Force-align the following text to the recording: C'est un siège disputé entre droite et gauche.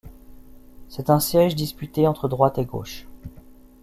C'est 0.89 1.11
un 1.11 1.19
siège 1.19 1.53
disputé 1.53 2.07
entre 2.07 2.27
droite 2.27 2.57
et 2.57 2.65
gauche. 2.65 3.05